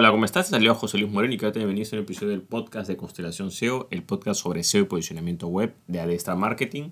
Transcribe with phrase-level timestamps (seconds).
[0.00, 0.46] Hola, ¿cómo estás?
[0.46, 3.50] Te saludo José Luis Moreno y quiero bienvenido a un episodio del podcast de Constelación
[3.50, 6.90] SEO, el podcast sobre SEO y posicionamiento web de Adestra Marketing.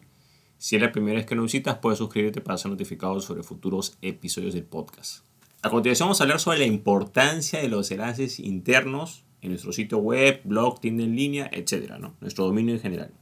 [0.58, 3.96] Si es la primera vez que nos visitas, puedes suscribirte para ser notificado sobre futuros
[4.02, 5.24] episodios del podcast.
[5.62, 9.98] A continuación vamos a hablar sobre la importancia de los enlaces internos en nuestro sitio
[9.98, 11.92] web, blog, tienda en línea, etc.
[12.00, 12.16] ¿no?
[12.20, 13.12] Nuestro dominio en general.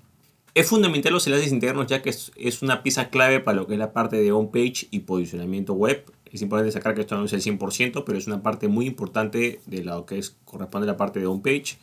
[0.55, 3.79] Es fundamental los enlaces internos ya que es, una pieza clave para lo que es
[3.79, 6.11] la parte de on-page y posicionamiento web.
[6.35, 9.61] Es importante sacar que esto no es el 100%, pero es una parte muy importante
[9.67, 11.79] de lo que es, corresponde a la parte de on-page.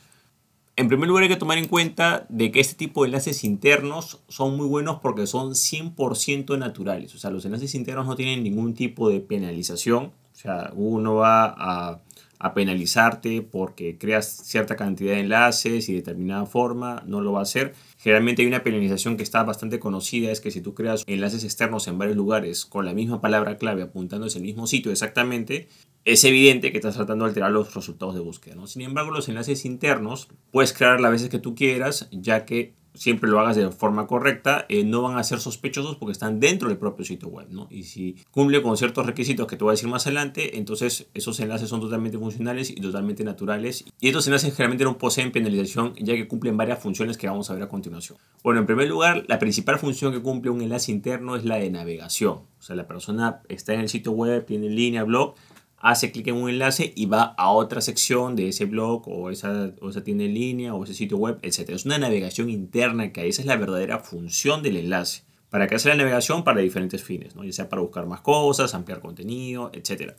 [0.75, 4.19] En primer lugar hay que tomar en cuenta de que este tipo de enlaces internos
[4.27, 7.15] son muy buenos porque son 100% naturales.
[7.15, 10.11] O sea, los enlaces internos no tienen ningún tipo de penalización.
[10.33, 12.01] O sea, uno va a
[12.43, 17.39] a penalizarte porque creas cierta cantidad de enlaces y de determinada forma, no lo va
[17.39, 17.75] a hacer.
[17.99, 21.87] Generalmente hay una penalización que está bastante conocida, es que si tú creas enlaces externos
[21.87, 25.67] en varios lugares con la misma palabra clave apuntando hacia el mismo sitio exactamente,
[26.03, 28.55] es evidente que estás tratando de alterar los resultados de búsqueda.
[28.55, 28.65] ¿no?
[28.65, 33.29] Sin embargo, los enlaces internos puedes crear las veces que tú quieras, ya que siempre
[33.29, 36.77] lo hagas de forma correcta, eh, no van a ser sospechosos porque están dentro del
[36.77, 37.67] propio sitio web, ¿no?
[37.69, 41.39] Y si cumple con ciertos requisitos que te voy a decir más adelante, entonces esos
[41.39, 43.85] enlaces son totalmente funcionales y totalmente naturales.
[43.99, 47.53] Y estos enlaces generalmente no poseen penalización ya que cumplen varias funciones que vamos a
[47.53, 48.17] ver a continuación.
[48.43, 51.69] Bueno, en primer lugar, la principal función que cumple un enlace interno es la de
[51.69, 52.33] navegación.
[52.33, 55.35] O sea, la persona está en el sitio web, tiene línea, blog,
[55.81, 59.73] hace clic en un enlace y va a otra sección de ese blog o esa,
[59.81, 61.71] o esa tienda en línea o ese sitio web, etc.
[61.71, 65.23] Es una navegación interna que esa es la verdadera función del enlace.
[65.49, 66.43] ¿Para qué hace la navegación?
[66.43, 67.43] Para diferentes fines, ¿no?
[67.43, 70.13] ya sea para buscar más cosas, ampliar contenido, etc.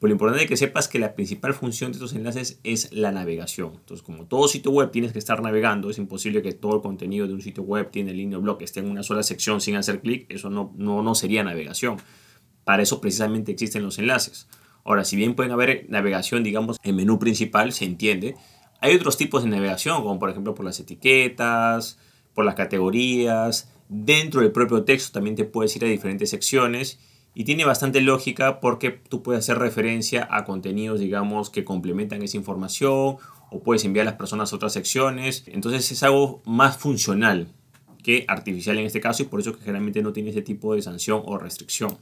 [0.00, 3.10] Pero lo importante es que sepas que la principal función de estos enlaces es la
[3.10, 3.72] navegación.
[3.74, 7.26] Entonces, como todo sitio web tienes que estar navegando, es imposible que todo el contenido
[7.26, 10.00] de un sitio web, tiene línea o blog, esté en una sola sección sin hacer
[10.00, 10.26] clic.
[10.30, 11.96] Eso no, no, no sería navegación.
[12.64, 14.48] Para eso precisamente existen los enlaces.
[14.88, 18.36] Ahora, si bien pueden haber navegación, digamos, en menú principal, se entiende,
[18.80, 21.98] hay otros tipos de navegación, como por ejemplo por las etiquetas,
[22.32, 23.70] por las categorías.
[23.90, 27.00] Dentro del propio texto también te puedes ir a diferentes secciones
[27.34, 32.38] y tiene bastante lógica porque tú puedes hacer referencia a contenidos, digamos, que complementan esa
[32.38, 33.18] información
[33.50, 35.44] o puedes enviar a las personas a otras secciones.
[35.48, 37.52] Entonces es algo más funcional
[38.02, 40.80] que artificial en este caso y por eso que generalmente no tiene ese tipo de
[40.80, 41.98] sanción o restricción.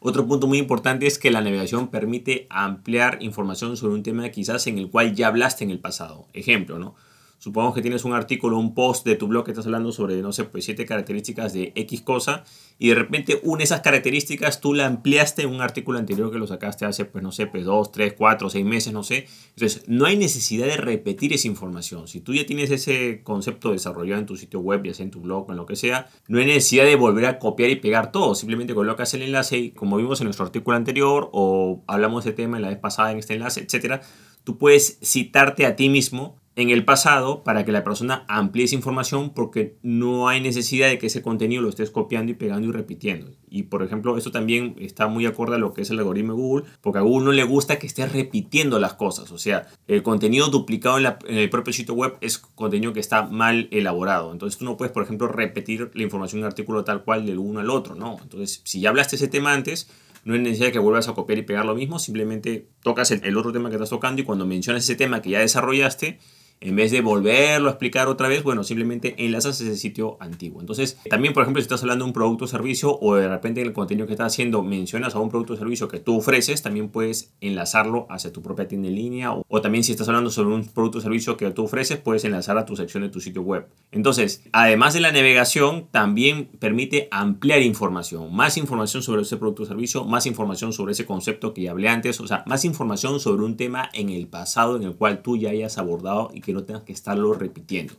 [0.00, 4.66] Otro punto muy importante es que la navegación permite ampliar información sobre un tema quizás
[4.66, 6.26] en el cual ya hablaste en el pasado.
[6.32, 6.94] Ejemplo, ¿no?
[7.40, 10.30] Supongamos que tienes un artículo, un post de tu blog que estás hablando sobre, no
[10.30, 12.44] sé, pues siete características de X cosa
[12.78, 16.38] y de repente una de esas características tú la ampliaste en un artículo anterior que
[16.38, 19.26] lo sacaste hace, pues no sé, pues dos, tres, cuatro, seis meses, no sé.
[19.56, 22.08] Entonces, no hay necesidad de repetir esa información.
[22.08, 25.22] Si tú ya tienes ese concepto desarrollado en tu sitio web, ya sea en tu
[25.22, 28.12] blog o en lo que sea, no hay necesidad de volver a copiar y pegar
[28.12, 28.34] todo.
[28.34, 32.58] Simplemente colocas el enlace y como vimos en nuestro artículo anterior o hablamos de tema
[32.58, 34.02] en la vez pasada en este enlace, etcétera,
[34.44, 38.74] tú puedes citarte a ti mismo en el pasado para que la persona amplíe esa
[38.74, 42.72] información porque no hay necesidad de que ese contenido lo estés copiando y pegando y
[42.72, 43.32] repitiendo.
[43.48, 46.40] Y por ejemplo, esto también está muy acorde a lo que es el algoritmo de
[46.40, 49.32] Google, porque a Google no le gusta que estés repitiendo las cosas.
[49.32, 53.68] O sea, el contenido duplicado en, el propio sitio web es contenido que está mal
[53.70, 54.32] elaborado.
[54.32, 57.38] Entonces tú no puedes, por ejemplo, repetir la información en un artículo tal cual del
[57.38, 58.18] uno al otro, ¿no?
[58.22, 59.90] Entonces, si ya hablaste ese tema antes,
[60.24, 63.36] no es necesario que vuelvas a copiar y pegar lo mismo, simplemente tocas el, el
[63.36, 66.18] otro tema que estás tocando y cuando mencionas ese tema que ya desarrollaste,
[66.60, 70.60] en vez de volverlo a explicar otra vez, bueno, simplemente enlazas ese sitio antiguo.
[70.60, 73.60] Entonces, también, por ejemplo, si estás hablando de un producto o servicio o de repente
[73.62, 76.62] en el contenido que estás haciendo mencionas a un producto o servicio que tú ofreces,
[76.62, 80.54] también puedes enlazarlo hacia tu propia tienda en línea o, también si estás hablando sobre
[80.54, 83.42] un producto o servicio que tú ofreces, puedes enlazar a tu sección de tu sitio
[83.42, 83.66] web.
[83.90, 89.66] Entonces, además de la navegación, también permite ampliar información, más información sobre ese producto o
[89.66, 93.44] servicio, más información sobre ese concepto que ya hablé antes, o sea, más información sobre
[93.44, 96.64] un tema en el pasado en el cual tú ya hayas abordado y que no
[96.64, 97.94] tengas que estarlo repitiendo.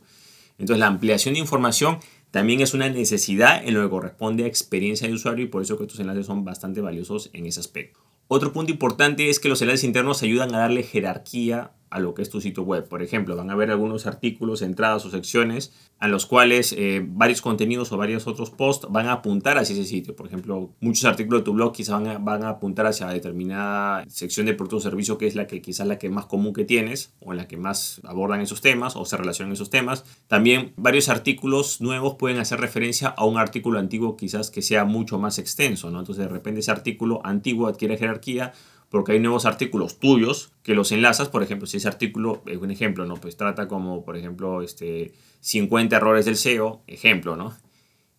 [0.58, 1.98] Entonces la ampliación de información
[2.30, 5.76] también es una necesidad en lo que corresponde a experiencia de usuario y por eso
[5.76, 8.00] que estos enlaces son bastante valiosos en ese aspecto.
[8.28, 12.22] Otro punto importante es que los enlaces internos ayudan a darle jerarquía a lo que
[12.22, 12.88] es tu sitio web.
[12.88, 17.42] Por ejemplo, van a ver algunos artículos, entradas o secciones a los cuales eh, varios
[17.42, 20.16] contenidos o varios otros posts van a apuntar hacia ese sitio.
[20.16, 24.04] Por ejemplo, muchos artículos de tu blog quizás van a, van a apuntar hacia determinada
[24.08, 26.64] sección de producto o servicio que es la que quizás la que más común que
[26.64, 30.04] tienes o en la que más abordan esos temas o se relacionan esos temas.
[30.28, 35.18] También varios artículos nuevos pueden hacer referencia a un artículo antiguo quizás que sea mucho
[35.18, 35.90] más extenso.
[35.90, 36.00] ¿no?
[36.00, 38.54] Entonces de repente ese artículo antiguo adquiere jerarquía
[38.92, 42.70] porque hay nuevos artículos tuyos que los enlazas, por ejemplo, si ese artículo, es un
[42.70, 43.16] ejemplo, ¿no?
[43.16, 47.52] Pues trata como, por ejemplo, este, 50 errores del SEO, ejemplo, ¿no?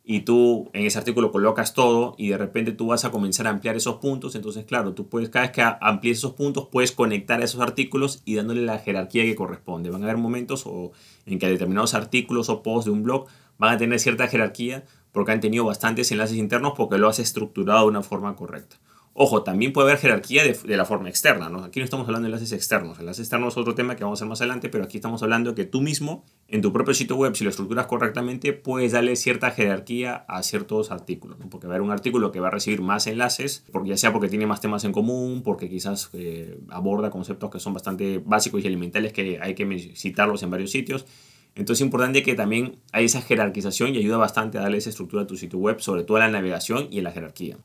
[0.06, 3.52] y tú en ese artículo colocas todo y de repente tú vas a comenzar a
[3.52, 7.42] ampliar esos puntos, entonces claro, tú puedes, cada vez que amplíes esos puntos, puedes conectar
[7.42, 9.90] a esos artículos y dándole la jerarquía que corresponde.
[9.90, 10.92] Van a haber momentos o,
[11.26, 13.28] en que determinados artículos o posts de un blog
[13.58, 14.84] van a tener cierta jerarquía
[15.14, 18.78] porque han tenido bastantes enlaces internos porque lo has estructurado de una forma correcta.
[19.16, 21.64] Ojo, también puede haber jerarquía de, la forma externa, ¿no?
[21.64, 22.98] Aquí no estamos hablando de enlaces externos.
[22.98, 25.52] Enlaces externos es otro tema que vamos a ver más adelante, pero aquí estamos hablando
[25.52, 29.16] de que tú mismo, en tu propio sitio web, si lo estructuras correctamente, puedes darle
[29.16, 31.38] cierta jerarquía a ciertos artículos.
[31.52, 34.12] Porque va a haber un artículo que va a recibir más enlaces, porque ya sea
[34.12, 38.64] porque tiene más temas en común, porque quizás eh, aborda conceptos que son bastante básicos
[38.64, 41.06] y elementales que hay que citarlos en varios sitios.
[41.54, 45.22] Entonces es importante que también hay esa jerarquización y ayuda bastante a darle esa estructura
[45.22, 47.58] a tu sitio web, sobre todo en la navegación y en la jerarquía.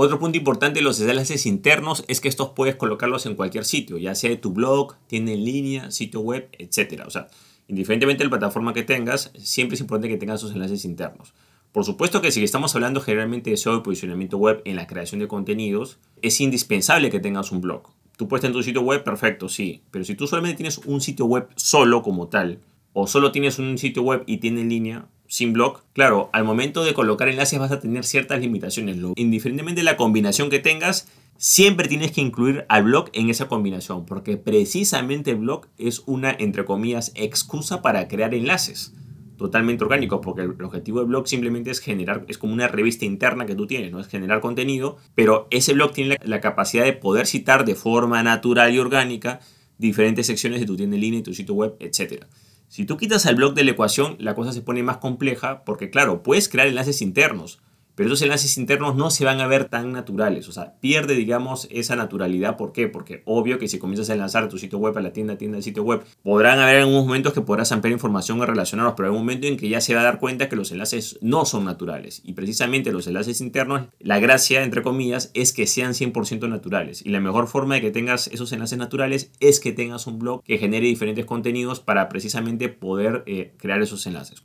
[0.00, 3.98] Otro punto importante de los enlaces internos es que estos puedes colocarlos en cualquier sitio,
[3.98, 7.02] ya sea tu blog, tienda en línea, sitio web, etc.
[7.04, 7.26] O sea,
[7.66, 11.34] indiferentemente de la plataforma que tengas, siempre es importante que tengas esos enlaces internos.
[11.72, 15.18] Por supuesto que si estamos hablando generalmente de SEO y posicionamiento web en la creación
[15.18, 17.88] de contenidos, es indispensable que tengas un blog.
[18.16, 21.26] Tú puedes tener tu sitio web, perfecto, sí, pero si tú solamente tienes un sitio
[21.26, 22.60] web solo como tal,
[22.92, 26.84] o solo tienes un sitio web y tiene en línea, sin blog, claro, al momento
[26.84, 28.96] de colocar enlaces vas a tener ciertas limitaciones.
[29.14, 34.06] Indiferentemente de la combinación que tengas, siempre tienes que incluir al blog en esa combinación,
[34.06, 38.94] porque precisamente el blog es una, entre comillas, excusa para crear enlaces
[39.36, 43.46] totalmente orgánicos, porque el objetivo del blog simplemente es generar, es como una revista interna
[43.46, 44.00] que tú tienes, ¿no?
[44.00, 48.74] Es generar contenido, pero ese blog tiene la, capacidad de poder citar de forma natural
[48.74, 49.40] y orgánica
[49.78, 52.26] diferentes secciones de tu tienda en línea, tu sitio web, etcétera.
[52.68, 55.90] Si tú quitas al blog de la ecuación, la cosa se pone más compleja porque,
[55.90, 57.60] claro, puedes crear enlaces internos,
[57.98, 61.66] pero esos enlaces internos no se van a ver tan naturales, o sea, pierde, digamos,
[61.68, 62.56] esa naturalidad.
[62.56, 62.86] ¿Por qué?
[62.86, 65.64] Porque obvio que si comienzas a enlazar tu sitio web a la tienda, tienda del
[65.64, 69.48] sitio web, podrán haber algunos momentos que podrás ampliar información relacionados, pero hay un momento
[69.48, 72.22] en que ya se va a dar cuenta que los enlaces no son naturales.
[72.24, 77.04] Y precisamente los enlaces internos, la gracia, entre comillas, es que sean 100% naturales.
[77.04, 80.44] Y la mejor forma de que tengas esos enlaces naturales es que tengas un blog
[80.44, 84.44] que genere diferentes contenidos para precisamente poder eh, crear esos enlaces.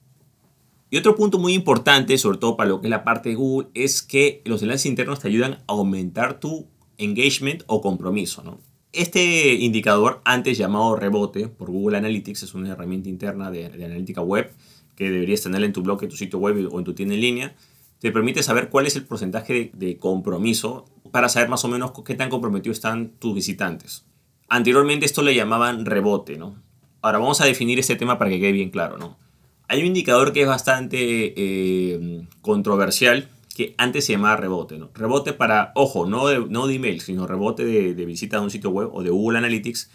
[0.94, 3.68] Y otro punto muy importante, sobre todo para lo que es la parte de Google,
[3.74, 6.68] es que los enlaces internos te ayudan a aumentar tu
[7.00, 8.44] engagement o compromiso.
[8.44, 8.60] ¿no?
[8.92, 14.52] Este indicador, antes llamado rebote por Google Analytics, es una herramienta interna de, analítica web
[14.96, 17.22] que deberías tener en tu blog, en tu sitio web o en tu tienda en
[17.22, 17.56] línea,
[17.98, 21.92] te permite saber cuál es el porcentaje de, de compromiso para saber más o menos
[22.06, 24.06] qué tan comprometidos están tus visitantes.
[24.48, 26.62] Anteriormente esto le llamaban rebote, ¿no?
[27.02, 29.23] Ahora vamos a definir este tema para que quede bien claro, ¿no?
[29.74, 34.78] Hay un indicador que es bastante eh, controversial que antes se llamaba rebote.
[34.78, 34.92] ¿no?
[34.94, 38.70] Rebote para, ojo, no de, no email, sino rebote de, de visita a un sitio
[38.70, 39.90] web o de Google Analytics.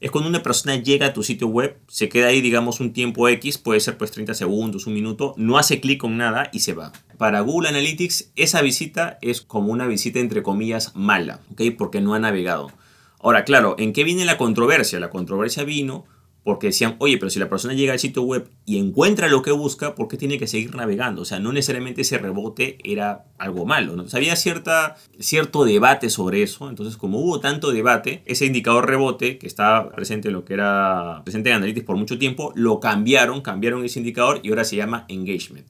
[0.00, 3.28] Es cuando una persona llega a tu sitio web, se queda ahí, digamos, un tiempo
[3.28, 6.72] X, puede ser pues 30 segundos, un minuto, no hace clic con nada y se
[6.72, 6.92] va.
[7.18, 11.60] Para Google Analytics, esa visita es como una visita entre comillas mala, ¿ok?
[11.76, 12.70] Porque no ha navegado.
[13.18, 15.00] Ahora, claro, ¿en qué viene la controversia?
[15.00, 16.04] La controversia vino
[16.44, 19.50] porque decían, oye, pero si la persona llega al sitio web y encuentra lo que
[19.50, 21.22] busca, ¿por qué tiene que seguir navegando?
[21.22, 23.96] O sea, no necesariamente ese rebote era algo malo.
[23.96, 24.04] ¿no?
[24.12, 26.68] había cierta, cierto debate sobre eso.
[26.68, 31.22] Entonces, como hubo tanto debate, ese indicador rebote, que estaba presente en lo que era
[31.24, 35.06] presente en Analytics por mucho tiempo, lo cambiaron, cambiaron ese indicador y ahora se llama
[35.08, 35.66] engagement.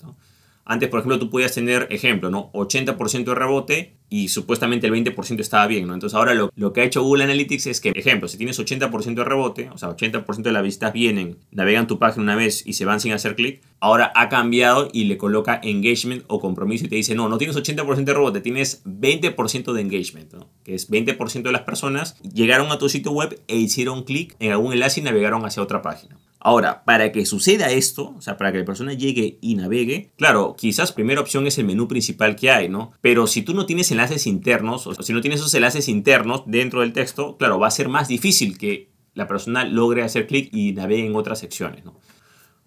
[0.64, 2.50] Antes, por ejemplo, tú podías tener, ejemplo, ¿no?
[2.52, 5.94] 80% de rebote y supuestamente el 20% estaba bien, ¿no?
[5.94, 9.12] Entonces ahora lo, lo, que ha hecho Google Analytics es que, ejemplo, si tienes 80%
[9.12, 12.74] de rebote, o sea, 80% de las visitas vienen, navegan tu página una vez y
[12.74, 16.88] se van sin hacer clic, ahora ha cambiado y le coloca engagement o compromiso y
[16.88, 20.32] te dice, no, no tienes 80% de rebote, tienes 20% de engagement.
[20.62, 24.52] Que es 20% de las personas llegaron a tu sitio web e hicieron clic en
[24.52, 26.16] algún enlace y navegaron hacia otra página.
[26.46, 30.54] Ahora, para que suceda esto, o sea, para que la persona llegue y navegue, claro,
[30.58, 32.92] quizás primera opción es el menú principal que hay, ¿no?
[33.00, 36.82] Pero si tú no tienes enlaces internos, o si no tienes esos enlaces internos dentro
[36.82, 40.72] del texto, claro, va a ser más difícil que la persona logre hacer clic y
[40.72, 41.98] navegue en otras secciones, ¿no?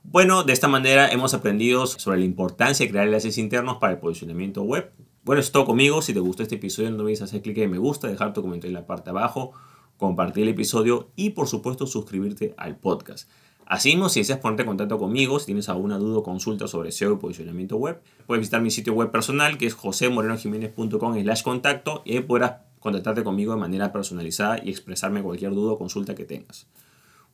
[0.01, 3.99] Bueno, de esta manera hemos aprendido sobre la importancia de crear enlaces internos para el
[3.99, 4.91] posicionamiento web.
[5.23, 6.01] Bueno, es todo conmigo.
[6.01, 8.75] Si te gustó este episodio, no olvides hacer clic en me gusta, dejar tu comentario
[8.75, 9.51] en la parte de abajo,
[9.97, 13.29] compartir el episodio y, por supuesto, suscribirte al podcast.
[13.69, 17.13] Asimismo, si deseas ponerte en contacto conmigo, si tienes alguna duda o consulta sobre SEO
[17.13, 22.15] y posicionamiento web, puedes visitar mi sitio web personal que es josemorenojiménez.com slash contacto y
[22.15, 26.67] ahí podrás contactarte conmigo de manera personalizada y expresarme cualquier duda o consulta que tengas.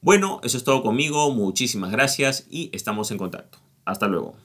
[0.02, 3.60] Bueno, eso es todo conmigo, muchísimas gracias y estamos en contacto.
[3.86, 4.36] Hasta luego.